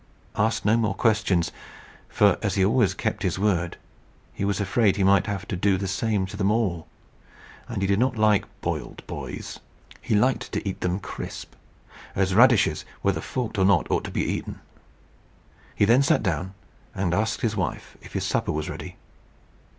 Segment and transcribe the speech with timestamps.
[0.35, 1.51] asked no more questions;
[2.09, 3.77] for, as he always kept his word,
[4.33, 6.87] he was afraid he might have to do the same to them all;
[7.67, 9.59] and he did not like boiled boys.
[10.01, 11.53] He like to eat them crisp,
[12.15, 14.59] as radishes, whether forked or not, ought to be eaten.
[15.75, 16.55] He then sat down,
[16.95, 18.95] and asked his wife if his supper was ready.